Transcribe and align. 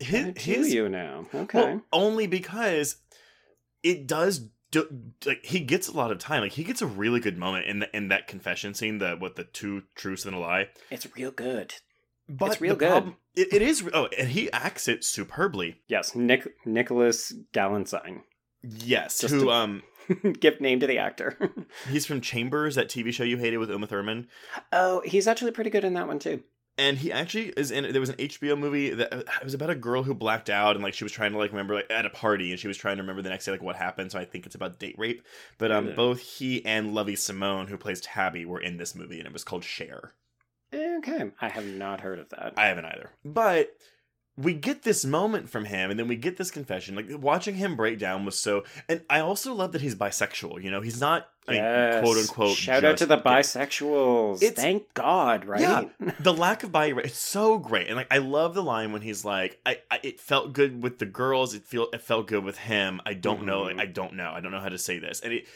His, 0.00 0.32
his 0.36 0.74
you 0.74 0.88
now. 0.88 1.26
Okay. 1.34 1.58
well, 1.58 1.82
only 1.92 2.26
because 2.26 2.96
it 3.82 4.06
does. 4.06 4.48
Do, 4.70 4.86
like 5.26 5.44
he 5.44 5.60
gets 5.60 5.88
a 5.88 5.92
lot 5.92 6.12
of 6.12 6.18
time. 6.18 6.42
Like 6.42 6.52
he 6.52 6.62
gets 6.64 6.80
a 6.80 6.86
really 6.86 7.18
good 7.20 7.36
moment 7.36 7.66
in 7.66 7.80
the, 7.80 7.96
in 7.96 8.08
that 8.08 8.28
confession 8.28 8.72
scene. 8.72 8.98
The 8.98 9.16
what 9.16 9.36
the 9.36 9.44
two 9.44 9.82
truths 9.96 10.24
and 10.24 10.34
a 10.34 10.38
lie. 10.38 10.68
it's 10.90 11.06
real 11.16 11.32
good. 11.32 11.74
But 12.28 12.52
it's 12.52 12.60
real 12.60 12.76
good. 12.76 12.88
problem- 12.90 13.16
it, 13.34 13.52
it 13.52 13.62
is. 13.62 13.88
Oh, 13.92 14.08
and 14.16 14.28
he 14.28 14.50
acts 14.52 14.86
it 14.86 15.04
superbly. 15.04 15.80
Yes, 15.88 16.14
Nick 16.14 16.54
Nicholas 16.64 17.32
Galitzine. 17.52 18.22
Yes. 18.62 19.18
Just 19.18 19.34
who 19.34 19.44
to- 19.44 19.50
um 19.50 19.82
Give 20.40 20.60
name 20.60 20.80
to 20.80 20.86
the 20.86 20.98
actor. 20.98 21.36
he's 21.88 22.06
from 22.06 22.20
Chambers, 22.20 22.74
that 22.74 22.88
TV 22.88 23.12
show 23.12 23.24
you 23.24 23.36
hated 23.36 23.58
with 23.58 23.70
Uma 23.70 23.86
Thurman, 23.86 24.28
oh, 24.72 25.02
he's 25.04 25.28
actually 25.28 25.52
pretty 25.52 25.70
good 25.70 25.84
in 25.84 25.94
that 25.94 26.06
one 26.08 26.18
too. 26.18 26.42
And 26.80 26.96
he 26.98 27.12
actually 27.12 27.48
is 27.50 27.70
in. 27.70 27.92
There 27.92 28.00
was 28.00 28.08
an 28.08 28.16
HBO 28.16 28.58
movie 28.58 28.90
that 28.90 29.12
uh, 29.12 29.18
it 29.18 29.44
was 29.44 29.52
about 29.54 29.68
a 29.68 29.74
girl 29.74 30.02
who 30.02 30.14
blacked 30.14 30.48
out 30.48 30.76
and 30.76 30.82
like 30.82 30.94
she 30.94 31.04
was 31.04 31.12
trying 31.12 31.32
to 31.32 31.38
like 31.38 31.50
remember 31.50 31.74
like 31.74 31.90
at 31.90 32.06
a 32.06 32.10
party 32.10 32.50
and 32.50 32.58
she 32.58 32.68
was 32.68 32.76
trying 32.78 32.96
to 32.96 33.02
remember 33.02 33.20
the 33.20 33.28
next 33.28 33.44
day 33.44 33.52
like 33.52 33.62
what 33.62 33.76
happened. 33.76 34.10
So 34.10 34.18
I 34.18 34.24
think 34.24 34.46
it's 34.46 34.54
about 34.54 34.78
date 34.78 34.94
rape. 34.98 35.22
But 35.58 35.70
um, 35.70 35.88
Yeah. 35.88 35.94
both 35.94 36.20
he 36.20 36.64
and 36.64 36.94
Lovie 36.94 37.16
Simone, 37.16 37.66
who 37.66 37.76
plays 37.76 38.00
Tabby, 38.00 38.46
were 38.46 38.60
in 38.60 38.78
this 38.78 38.94
movie, 38.94 39.18
and 39.18 39.26
it 39.26 39.32
was 39.32 39.44
called 39.44 39.62
Share. 39.62 40.14
Okay, 40.72 41.30
I 41.40 41.48
have 41.48 41.66
not 41.66 42.00
heard 42.00 42.18
of 42.18 42.28
that. 42.30 42.54
I 42.56 42.66
haven't 42.68 42.84
either. 42.86 43.10
But 43.24 43.76
we 44.40 44.54
get 44.54 44.82
this 44.82 45.04
moment 45.04 45.48
from 45.50 45.64
him, 45.66 45.90
and 45.90 45.98
then 45.98 46.08
we 46.08 46.16
get 46.16 46.36
this 46.36 46.50
confession. 46.50 46.94
Like 46.94 47.06
watching 47.20 47.54
him 47.56 47.76
break 47.76 47.98
down 47.98 48.24
was 48.24 48.38
so. 48.38 48.64
And 48.88 49.02
I 49.10 49.20
also 49.20 49.52
love 49.54 49.72
that 49.72 49.80
he's 49.82 49.94
bisexual. 49.94 50.62
You 50.62 50.70
know, 50.70 50.80
he's 50.80 51.00
not 51.00 51.28
I 51.48 51.52
mean, 51.52 51.62
Yes. 51.62 52.04
quote 52.04 52.16
unquote. 52.18 52.56
Shout 52.56 52.84
out 52.84 52.96
to 52.98 53.06
the 53.06 53.18
bisexuals. 53.18 54.42
It's- 54.42 54.54
Thank 54.62 54.92
God, 54.94 55.44
right? 55.44 55.60
Yeah, 55.60 55.84
the 56.20 56.32
lack 56.32 56.62
of 56.62 56.72
bi 56.72 56.86
it's 56.86 57.18
so 57.18 57.58
great, 57.58 57.88
and 57.88 57.96
like 57.96 58.12
I 58.12 58.18
love 58.18 58.54
the 58.54 58.62
line 58.62 58.92
when 58.92 59.02
he's 59.02 59.24
like, 59.24 59.58
I, 59.66 59.78
I 59.90 60.00
it 60.02 60.20
felt 60.20 60.52
good 60.52 60.82
with 60.82 60.98
the 60.98 61.06
girls, 61.06 61.54
it 61.54 61.64
feel 61.64 61.88
it 61.92 62.02
felt 62.02 62.26
good 62.28 62.44
with 62.44 62.58
him. 62.58 63.00
I 63.06 63.14
don't 63.14 63.44
know, 63.44 63.62
Mhm. 63.64 63.80
I 63.80 63.86
don't 63.86 64.14
know, 64.14 64.30
I 64.34 64.40
don't 64.40 64.52
know 64.52 64.60
how 64.60 64.68
to 64.68 64.78
say 64.78 64.98
this, 64.98 65.20
and 65.20 65.32
it. 65.32 65.46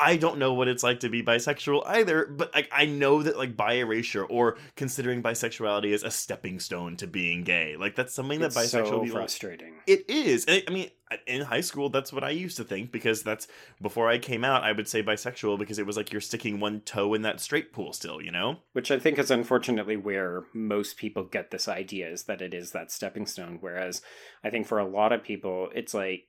I 0.00 0.16
don't 0.16 0.38
know 0.38 0.54
what 0.54 0.68
it's 0.68 0.82
like 0.82 1.00
to 1.00 1.08
be 1.08 1.22
bisexual 1.22 1.82
either, 1.86 2.26
but 2.26 2.54
like 2.54 2.68
I 2.72 2.86
know 2.86 3.22
that 3.22 3.36
like 3.36 3.56
bi 3.56 3.74
erasure 3.74 4.24
or 4.24 4.56
considering 4.76 5.22
bisexuality 5.22 5.92
as 5.92 6.02
a 6.02 6.10
stepping 6.10 6.58
stone 6.58 6.96
to 6.96 7.06
being 7.06 7.44
gay, 7.44 7.76
like 7.76 7.94
that's 7.94 8.14
something 8.14 8.40
it's 8.40 8.54
that 8.54 8.60
bisexual 8.60 8.88
so 8.88 9.00
people 9.00 9.18
frustrating. 9.18 9.74
it 9.86 10.08
is. 10.08 10.46
I 10.48 10.62
I 10.66 10.70
mean, 10.70 10.90
in 11.26 11.42
high 11.42 11.60
school, 11.60 11.90
that's 11.90 12.12
what 12.12 12.24
I 12.24 12.30
used 12.30 12.56
to 12.56 12.64
think 12.64 12.92
because 12.92 13.22
that's 13.22 13.48
before 13.82 14.08
I 14.08 14.18
came 14.18 14.44
out. 14.44 14.62
I 14.62 14.72
would 14.72 14.88
say 14.88 15.02
bisexual 15.02 15.58
because 15.58 15.78
it 15.78 15.86
was 15.86 15.96
like 15.96 16.12
you're 16.12 16.20
sticking 16.20 16.60
one 16.60 16.80
toe 16.80 17.14
in 17.14 17.22
that 17.22 17.40
straight 17.40 17.72
pool 17.72 17.92
still, 17.92 18.22
you 18.22 18.30
know. 18.30 18.58
Which 18.72 18.90
I 18.90 18.98
think 18.98 19.18
is 19.18 19.30
unfortunately 19.30 19.96
where 19.96 20.44
most 20.54 20.96
people 20.96 21.24
get 21.24 21.50
this 21.50 21.68
idea 21.68 22.08
is 22.08 22.24
that 22.24 22.40
it 22.40 22.54
is 22.54 22.72
that 22.72 22.90
stepping 22.90 23.26
stone. 23.26 23.58
Whereas 23.60 24.02
I 24.42 24.50
think 24.50 24.66
for 24.66 24.78
a 24.78 24.88
lot 24.88 25.12
of 25.12 25.22
people, 25.22 25.68
it's 25.74 25.94
like 25.94 26.24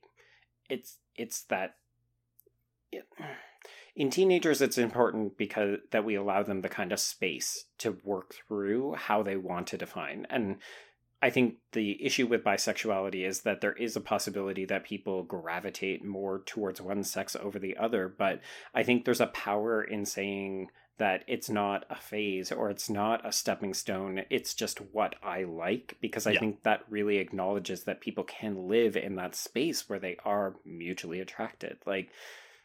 it's 0.70 0.98
it's 1.16 1.44
that 1.44 1.76
in 3.96 4.10
teenagers 4.10 4.62
it's 4.62 4.78
important 4.78 5.38
because 5.38 5.78
that 5.92 6.06
we 6.06 6.16
allow 6.16 6.44
them 6.44 6.62
the 6.62 6.70
kind 6.70 6.92
of 6.92 7.00
space 7.00 7.66
to 7.78 7.98
work 8.04 8.36
through 8.48 8.94
how 8.96 9.22
they 9.24 9.36
want 9.36 9.68
to 9.68 9.78
define 9.78 10.26
and 10.30 10.58
I 11.24 11.30
think 11.30 11.58
the 11.74 12.04
issue 12.04 12.26
with 12.26 12.44
bisexuality 12.44 13.28
is 13.28 13.42
that 13.42 13.62
there 13.62 13.74
is 13.74 13.96
a 13.96 14.02
possibility 14.02 14.66
that 14.66 14.84
people 14.84 15.22
gravitate 15.22 16.04
more 16.04 16.42
towards 16.48 16.82
one 16.82 17.04
sex 17.04 17.36
over 17.36 17.60
the 17.60 17.78
other, 17.78 18.08
but 18.10 18.42
I 18.74 18.82
think 18.82 19.06
there's 19.06 19.22
a 19.22 19.28
power 19.28 19.84
in 19.84 20.06
saying 20.08 20.70
that 20.98 21.24
it's 21.28 21.48
not 21.48 21.86
a 21.92 21.96
phase 21.96 22.52
or 22.52 22.72
it's 22.72 22.90
not 22.90 23.24
a 23.24 23.32
stepping 23.32 23.76
stone. 23.76 24.24
It's 24.32 24.56
just 24.56 24.80
what 24.94 25.16
I 25.22 25.44
like 25.44 25.98
because 26.02 26.26
I 26.26 26.32
Yeah. 26.32 26.40
think 26.40 26.64
that 26.64 26.86
really 26.90 27.18
acknowledges 27.18 27.84
that 27.84 28.02
people 28.02 28.24
can 28.24 28.68
live 28.68 28.98
in 28.98 29.16
that 29.18 29.36
space 29.36 29.88
where 29.88 30.00
they 30.00 30.18
are 30.26 30.56
mutually 30.66 31.20
attracted. 31.20 31.78
Like, 31.86 32.10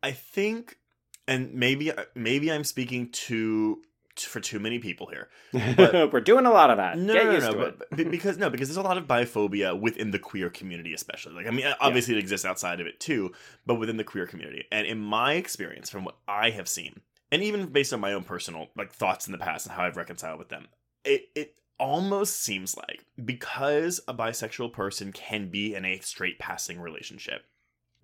I 0.03 0.13
think, 0.13 0.79
and 1.29 1.55
maybe 1.55 1.93
maybe 2.15 2.51
I'm 2.53 2.65
speaking 2.65 3.11
to 3.11 3.83
for 4.19 4.41
too 4.41 4.59
many 4.59 4.79
people 4.79 5.09
here. 5.09 5.29
But- 5.77 6.11
we're 6.13 6.21
doing 6.21 6.47
a 6.47 6.51
lot 6.51 6.71
of 6.71 6.79
that. 6.79 6.99
No, 6.99 7.13
Get 7.13 7.25
no, 7.27 7.51
no, 7.51 7.73
but, 7.91 7.99
it. 7.99 8.11
because 8.11 8.39
no, 8.39 8.49
because 8.49 8.69
there's 8.69 8.77
a 8.77 8.83
lot 8.83 8.97
of 8.97 9.07
biphobia 9.07 9.79
within 9.79 10.11
the 10.11 10.19
queer 10.19 10.49
community, 10.49 10.95
especially. 10.95 11.35
Like, 11.35 11.47
I 11.47 11.51
mean, 11.51 11.67
obviously 11.81 12.15
it 12.17 12.19
exists 12.19 12.47
outside 12.47 12.81
of 12.81 12.87
it 12.87 12.99
too, 13.01 13.33
but 13.67 13.75
within 13.75 13.97
the 13.97 14.05
queer 14.05 14.27
community. 14.27 14.65
And 14.73 14.87
in 14.87 14.99
my 14.99 15.35
experience, 15.35 15.91
from 15.91 16.05
what 16.05 16.17
I 16.27 16.51
have 16.51 16.69
seen, 16.69 17.01
and 17.31 17.43
even 17.43 17.67
based 17.67 17.93
on 17.93 18.01
my 18.01 18.13
own 18.13 18.25
personal 18.25 18.69
like 18.77 18.93
thoughts 18.93 19.27
in 19.27 19.33
the 19.33 19.39
past 19.39 19.67
and 19.67 19.75
how 19.75 19.85
I've 19.85 19.97
reconciled 19.97 20.39
with 20.39 20.49
them, 20.49 20.69
it 21.05 21.29
it 21.35 21.55
almost 21.79 22.41
seems 22.41 22.75
like 22.77 23.05
because 23.23 24.01
a 24.09 24.15
bisexual 24.15 24.73
person 24.73 25.13
can 25.13 25.51
be 25.51 25.75
in 25.75 25.85
a 25.85 25.99
straight 25.99 26.39
passing 26.39 26.81
relationship, 26.81 27.45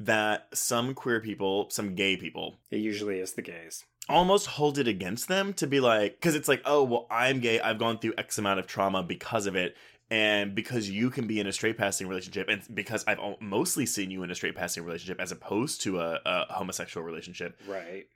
that 0.05 0.49
some 0.55 0.95
queer 0.95 1.21
people, 1.21 1.69
some 1.71 1.95
gay 1.95 2.17
people, 2.17 2.59
It 2.71 2.79
usually 2.79 3.19
is 3.21 3.33
the 3.35 3.43
gays. 3.43 3.85
almost 4.09 4.47
hold 4.47 4.79
it 4.79 4.89
against 4.89 5.29
them 5.29 5.53
to 5.55 5.67
be 5.67 5.81
like, 5.81 6.17
because 6.17 6.35
it's 6.35 6.49
like, 6.49 6.63
oh, 6.65 6.83
well, 6.85 7.07
I'm 7.11 7.41
gay. 7.41 7.61
I've 7.61 7.79
gone 7.79 7.99
through 7.99 8.15
X 8.19 8.39
amount 8.39 8.59
of 8.61 8.67
trauma 8.67 9.03
because 9.03 9.47
of 9.47 9.55
it. 9.57 9.77
And 10.11 10.55
because 10.55 10.91
you 10.91 11.09
can 11.09 11.27
be 11.27 11.41
in 11.41 11.47
a 11.47 11.53
straight 11.53 11.79
passing 11.79 12.07
relationship, 12.07 12.47
and 12.51 12.61
because 12.75 13.03
I've 13.07 13.19
mostly 13.41 13.87
seen 13.87 14.11
you 14.11 14.23
in 14.23 14.31
a 14.31 14.35
straight 14.35 14.55
passing 14.55 14.85
relationship 14.85 15.19
as 15.21 15.33
opposed 15.33 15.81
to 15.83 16.01
a, 16.01 16.21
a 16.27 16.53
homosexual 16.53 17.07
relationship, 17.07 17.59
Right. 17.67 18.07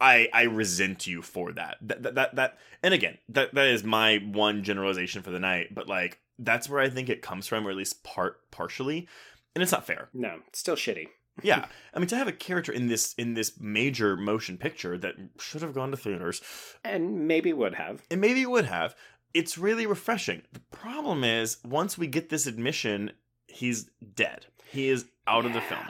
I 0.00 0.28
I 0.32 0.42
resent 0.44 1.06
you 1.06 1.20
for 1.22 1.52
that. 1.52 1.76
That, 1.82 2.02
that 2.04 2.14
that 2.14 2.36
that 2.36 2.58
and 2.82 2.94
again, 2.94 3.18
that 3.30 3.52
that 3.54 3.66
is 3.66 3.82
my 3.84 4.18
one 4.18 4.62
generalization 4.62 5.22
for 5.22 5.30
the 5.30 5.40
night, 5.40 5.74
but 5.74 5.88
like 5.88 6.18
that's 6.38 6.68
where 6.68 6.80
I 6.80 6.88
think 6.88 7.08
it 7.10 7.20
comes 7.20 7.46
from 7.48 7.66
or 7.66 7.70
at 7.70 7.76
least 7.76 8.04
part 8.04 8.50
partially. 8.50 9.08
And 9.54 9.62
it's 9.62 9.72
not 9.72 9.86
fair. 9.86 10.08
No, 10.12 10.40
still 10.52 10.76
shitty. 10.76 11.08
Yeah. 11.40 11.66
I 11.94 12.00
mean 12.00 12.08
to 12.08 12.16
have 12.16 12.26
a 12.26 12.32
character 12.32 12.72
in 12.72 12.88
this 12.88 13.14
in 13.14 13.34
this 13.34 13.60
major 13.60 14.16
motion 14.16 14.58
picture 14.58 14.98
that 14.98 15.14
should 15.38 15.62
have 15.62 15.72
gone 15.72 15.92
to 15.92 15.96
theaters 15.96 16.42
And 16.84 17.28
maybe 17.28 17.52
would 17.52 17.76
have. 17.76 18.02
and 18.10 18.20
maybe 18.20 18.42
it 18.42 18.50
would 18.50 18.64
have, 18.64 18.96
it's 19.32 19.56
really 19.56 19.86
refreshing. 19.86 20.42
The 20.52 20.58
problem 20.72 21.22
is 21.22 21.58
once 21.64 21.96
we 21.96 22.08
get 22.08 22.28
this 22.28 22.48
admission, 22.48 23.12
he's 23.46 23.88
dead. 24.16 24.46
He 24.72 24.88
is 24.88 25.04
out 25.28 25.46
of 25.46 25.52
the 25.52 25.60
film. 25.60 25.86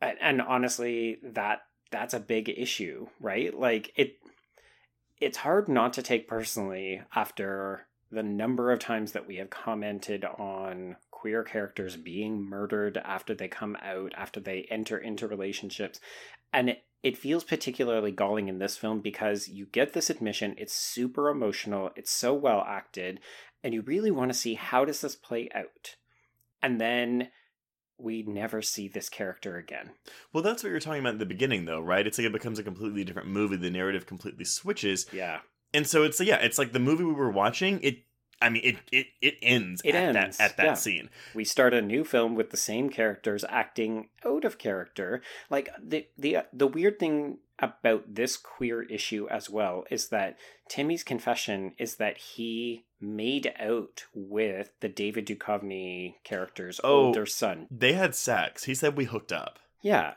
And, 0.00 0.16
and 0.20 0.40
honestly, 0.42 1.18
that 1.24 1.62
that's 1.90 2.14
a 2.14 2.20
big 2.20 2.48
issue, 2.48 3.08
right? 3.20 3.52
Like 3.52 3.90
it 3.96 4.18
it's 5.20 5.38
hard 5.38 5.68
not 5.68 5.92
to 5.94 6.02
take 6.02 6.28
personally 6.28 7.02
after 7.16 7.88
the 8.14 8.22
number 8.22 8.72
of 8.72 8.78
times 8.78 9.12
that 9.12 9.26
we 9.26 9.36
have 9.36 9.50
commented 9.50 10.24
on 10.24 10.96
queer 11.10 11.42
characters 11.42 11.96
being 11.96 12.48
murdered 12.48 12.96
after 13.04 13.34
they 13.34 13.48
come 13.48 13.76
out, 13.82 14.12
after 14.16 14.40
they 14.40 14.66
enter 14.70 14.96
into 14.96 15.26
relationships. 15.26 16.00
And 16.52 16.70
it, 16.70 16.84
it 17.02 17.18
feels 17.18 17.44
particularly 17.44 18.12
galling 18.12 18.48
in 18.48 18.58
this 18.58 18.76
film 18.76 19.00
because 19.00 19.48
you 19.48 19.66
get 19.66 19.92
this 19.92 20.08
admission, 20.10 20.54
it's 20.56 20.72
super 20.72 21.28
emotional, 21.28 21.90
it's 21.96 22.10
so 22.10 22.32
well 22.32 22.64
acted, 22.66 23.20
and 23.62 23.74
you 23.74 23.82
really 23.82 24.10
want 24.10 24.32
to 24.32 24.38
see 24.38 24.54
how 24.54 24.84
does 24.84 25.00
this 25.00 25.16
play 25.16 25.48
out. 25.54 25.96
And 26.62 26.80
then 26.80 27.28
we 27.98 28.22
never 28.22 28.62
see 28.62 28.88
this 28.88 29.08
character 29.08 29.56
again. 29.56 29.90
Well, 30.32 30.42
that's 30.42 30.62
what 30.62 30.70
you're 30.70 30.80
talking 30.80 31.00
about 31.00 31.14
in 31.14 31.18
the 31.18 31.26
beginning, 31.26 31.64
though, 31.64 31.80
right? 31.80 32.06
It's 32.06 32.18
like 32.18 32.26
it 32.26 32.32
becomes 32.32 32.58
a 32.58 32.64
completely 32.64 33.04
different 33.04 33.28
movie. 33.28 33.56
The 33.56 33.70
narrative 33.70 34.06
completely 34.06 34.44
switches, 34.44 35.06
Yeah. 35.12 35.40
And 35.74 35.86
so 35.86 36.02
it's 36.04 36.20
yeah, 36.20 36.36
it's 36.36 36.58
like 36.58 36.72
the 36.72 36.78
movie 36.78 37.04
we 37.04 37.12
were 37.12 37.30
watching. 37.30 37.80
It, 37.82 37.98
I 38.40 38.48
mean, 38.48 38.62
it 38.64 38.76
it 38.90 39.06
it 39.20 39.34
ends. 39.42 39.82
It 39.84 39.94
at 39.94 40.16
ends, 40.16 40.38
that, 40.38 40.52
at 40.52 40.56
that 40.56 40.64
yeah. 40.66 40.74
scene. 40.74 41.10
we 41.34 41.44
start 41.44 41.74
a 41.74 41.82
new 41.82 42.04
film 42.04 42.34
with 42.34 42.50
the 42.50 42.56
same 42.56 42.88
characters 42.90 43.44
acting 43.48 44.08
out 44.24 44.44
of 44.44 44.56
character 44.58 45.20
like 45.50 45.68
the 45.82 46.06
the 46.16 46.36
uh, 46.36 46.42
the 46.52 46.66
weird 46.66 46.98
thing 46.98 47.38
about 47.60 48.14
this 48.16 48.36
queer 48.36 48.82
issue 48.82 49.28
as 49.30 49.48
well 49.48 49.84
is 49.90 50.08
that 50.08 50.36
Timmy's 50.68 51.04
confession 51.04 51.72
is 51.78 51.96
that 51.96 52.16
he 52.18 52.84
made 53.00 53.52
out 53.60 54.04
with 54.12 54.72
the 54.80 54.88
David 54.88 55.26
Duchovny 55.26 56.14
character's 56.24 56.80
Oh. 56.82 57.06
older 57.06 57.26
son. 57.26 57.68
They 57.70 57.92
had 57.92 58.14
sex. 58.16 58.64
He 58.64 58.74
said 58.74 58.96
we 58.96 59.04
hooked 59.04 59.32
up. 59.32 59.60
Yeah. 59.82 60.14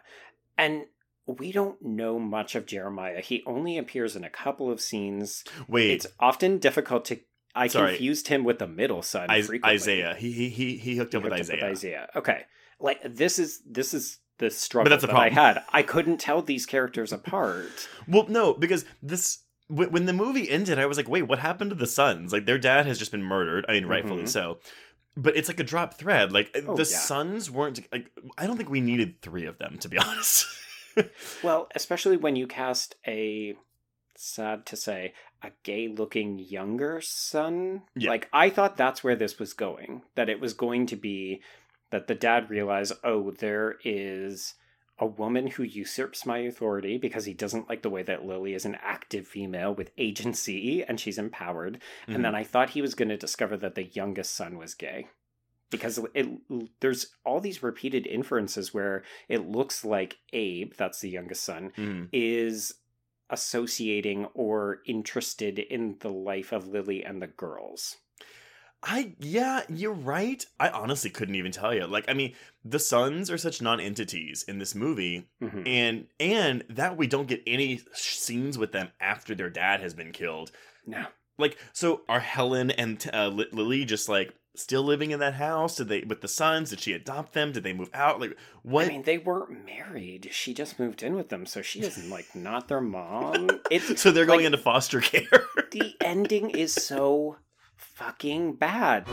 And 0.57 0.85
we 1.27 1.51
don't 1.51 1.81
know 1.81 2.17
much 2.19 2.55
of 2.55 2.65
Jeremiah. 2.65 3.21
He 3.21 3.43
only 3.45 3.77
appears 3.77 4.15
in 4.15 4.23
a 4.23 4.29
couple 4.29 4.71
of 4.71 4.79
scenes. 4.81 5.43
Wait, 5.67 5.91
It's 5.91 6.07
often 6.19 6.57
difficult 6.57 7.05
to 7.05 7.19
I 7.55 7.67
Sorry. 7.67 7.91
confused 7.93 8.27
him 8.27 8.43
with 8.43 8.59
the 8.59 8.67
middle 8.67 9.01
son. 9.01 9.27
Frequently. 9.29 9.67
Isaiah. 9.69 10.15
He 10.17 10.31
he 10.31 10.49
he 10.49 10.77
he 10.77 10.95
hooked 10.97 11.13
He 11.13 11.17
up 11.17 11.23
with 11.23 11.33
hooked 11.33 11.49
up 11.49 11.55
Isaiah. 11.55 11.69
Isaiah. 11.71 12.09
Okay, 12.15 12.41
like 12.79 12.99
this 13.03 13.39
is 13.39 13.61
this 13.65 13.93
is 13.95 14.19
the 14.37 14.51
struggle 14.51 14.85
but 14.85 14.89
that's 14.89 15.01
the 15.01 15.07
that 15.07 15.15
I 15.15 15.29
had. 15.29 15.63
I 15.73 15.81
couldn't 15.81 16.19
tell 16.19 16.41
these 16.43 16.65
characters 16.67 17.11
apart. 17.19 17.87
Well, 18.07 18.25
no, 18.29 18.53
because 18.53 18.85
this 19.01 19.39
when 19.67 19.91
when 19.91 20.05
the 20.05 20.13
movie 20.13 20.47
ended, 20.49 20.77
I 20.77 20.85
was 20.85 20.97
like, 20.97 21.09
wait, 21.09 21.23
what 21.23 21.39
happened 21.39 21.71
to 21.71 21.75
the 21.75 21.87
sons? 21.87 22.31
Like 22.31 22.45
their 22.45 22.59
dad 22.59 22.85
has 22.85 22.99
just 22.99 23.11
been 23.11 23.23
murdered. 23.23 23.65
I 23.67 23.71
mean, 23.73 23.87
rightfully 23.87 24.23
Mhm. 24.23 24.29
so. 24.29 24.59
But 25.19 25.35
it's 25.35 25.47
like 25.47 25.59
a 25.59 25.63
drop 25.63 25.95
thread. 25.95 26.31
Like 26.31 26.55
Oh, 26.67 26.75
the 26.75 26.83
yeah. 26.83 26.99
sons 26.99 27.49
weren't. 27.49 27.79
Like 27.91 28.11
I 28.37 28.45
don't 28.45 28.57
think 28.57 28.69
we 28.69 28.81
needed 28.81 29.19
three 29.23 29.45
of 29.45 29.57
them 29.57 29.77
to 29.79 29.89
be 29.89 29.97
honest. 30.07 30.45
Well, 31.43 31.69
especially 31.75 32.17
when 32.17 32.35
you 32.35 32.47
cast 32.47 32.95
a 33.07 33.55
sad 34.15 34.65
to 34.65 34.75
say 34.75 35.13
a 35.43 35.51
gay-looking 35.63 36.39
younger 36.39 36.99
son. 37.01 37.83
Yeah. 37.95 38.09
Like 38.09 38.27
I 38.33 38.49
thought 38.49 38.77
that's 38.77 39.03
where 39.03 39.15
this 39.15 39.37
was 39.39 39.53
going. 39.53 40.01
That 40.15 40.29
it 40.29 40.39
was 40.39 40.53
going 40.53 40.87
to 40.87 40.95
be 40.95 41.41
that 41.91 42.07
the 42.07 42.15
dad 42.15 42.49
realized, 42.49 42.93
oh, 43.03 43.31
there 43.31 43.75
is 43.83 44.55
a 44.99 45.05
woman 45.05 45.45
who 45.47 45.63
usurps 45.63 46.25
my 46.25 46.39
authority 46.39 46.97
because 46.97 47.25
he 47.25 47.33
doesn't 47.33 47.69
like 47.69 47.83
the 47.83 47.89
way 47.89 48.01
that 48.01 48.25
Lily 48.25 48.55
is 48.55 48.65
an 48.65 48.77
active 48.81 49.27
female 49.27 49.73
with 49.73 49.91
agency 49.97 50.83
and 50.83 50.99
she's 50.99 51.19
empowered. 51.19 51.79
Mhm. 52.07 52.15
And 52.15 52.25
then 52.25 52.33
I 52.33 52.43
thought 52.43 52.71
he 52.71 52.81
was 52.81 52.95
going 52.95 53.09
to 53.09 53.17
discover 53.17 53.55
that 53.57 53.75
the 53.75 53.83
youngest 53.83 54.33
son 54.35 54.57
was 54.57 54.73
gay. 54.73 55.07
Because 55.69 55.99
it, 56.13 56.27
there's 56.79 57.07
all 57.25 57.41
these 57.41 57.61
repeated 57.61 58.07
inferences 58.07 58.73
where 58.73 59.03
it 59.27 59.47
looks 59.49 59.83
like 59.83 60.17
Abe, 60.31 60.73
that's 60.77 61.01
the 61.01 61.09
youngest 61.09 61.43
son, 61.43 61.71
Mhm. 61.77 62.07
is 62.13 62.73
associating 63.29 64.25
or 64.33 64.81
interested 64.85 65.59
in 65.59 65.97
the 65.99 66.09
life 66.09 66.51
of 66.53 66.67
Lily 66.67 67.03
and 67.03 67.21
the 67.21 67.27
girls. 67.27 67.97
I 68.83 69.15
yeah, 69.19 69.63
you're 69.67 69.91
right. 69.91 70.45
I 70.59 70.69
honestly 70.69 71.09
couldn't 71.09 71.35
even 71.35 71.51
tell 71.51 71.73
you. 71.73 71.87
Like, 71.87 72.05
I 72.07 72.13
mean, 72.13 72.35
the 72.63 72.77
sons 72.79 73.29
are 73.31 73.37
such 73.37 73.61
non-entities 73.61 74.43
in 74.47 74.59
this 74.59 74.75
movie, 74.75 75.27
Mhm. 75.41 75.67
and 75.67 76.07
and 76.19 76.63
that 76.69 76.95
we 76.95 77.07
don't 77.07 77.27
get 77.27 77.41
any 77.47 77.81
scenes 77.93 78.57
with 78.57 78.71
them 78.71 78.91
after 79.01 79.33
their 79.35 79.49
dad 79.49 79.81
has 79.81 79.93
been 79.95 80.11
killed. 80.11 80.51
No. 80.85 81.07
Like, 81.39 81.57
so 81.73 82.03
are 82.07 82.19
Helen 82.19 82.71
and 82.71 83.03
uh, 83.13 83.27
Lily 83.29 83.83
just 83.83 84.07
like 84.09 84.33
still 84.59 84.83
living 84.83 85.11
in 85.11 85.19
that 85.19 85.35
house? 85.35 85.75
Did 85.75 85.89
they 85.89 86.01
with 86.01 86.21
the 86.21 86.27
sons? 86.27 86.69
Did 86.69 86.79
she 86.79 86.93
adopt 86.93 87.33
them? 87.33 87.51
Did 87.51 87.63
they 87.63 87.73
move 87.73 87.89
out? 87.93 88.19
Like, 88.19 88.37
what? 88.63 88.85
I 88.85 88.89
mean, 88.89 89.03
they 89.03 89.17
weren't 89.17 89.65
married. 89.65 90.29
She 90.31 90.53
just 90.53 90.79
moved 90.79 91.03
in 91.03 91.15
with 91.15 91.29
them, 91.29 91.45
so 91.45 91.61
she 91.61 91.81
is 91.81 92.09
like 92.09 92.35
not 92.35 92.67
their 92.67 92.81
mom. 92.81 93.49
It's 93.71 94.01
so 94.01 94.11
they're 94.11 94.25
going 94.25 94.39
like, 94.39 94.47
into 94.47 94.57
foster 94.57 95.01
care. 95.01 95.45
the 95.71 95.95
ending 96.01 96.49
is 96.51 96.73
so 96.73 97.37
fucking 97.75 98.53
bad. 98.55 99.07